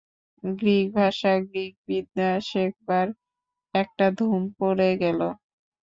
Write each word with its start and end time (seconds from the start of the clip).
গ্রীকভাষা, 0.43 1.33
গ্রীকবিদ্যা, 1.47 2.29
শেখবার 2.49 3.07
একটা 3.73 4.05
ধুম 4.17 4.41
পড়ে 4.59 4.89
গেল। 5.01 5.19